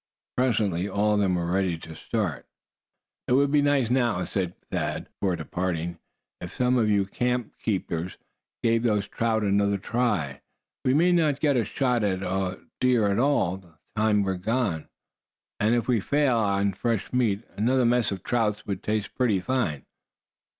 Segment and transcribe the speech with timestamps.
[0.35, 2.47] Presently all of them were ready to start.
[3.27, 5.99] "It would be nice now," said Thad, before departing,
[6.39, 8.17] "if some of you camp keepers
[8.63, 10.41] gave those trout another try.
[10.83, 14.89] We may not get a shot at a deer all the time we're gone;
[15.59, 19.85] and if we fail on fresh meat, another mess of trout would taste pretty fine."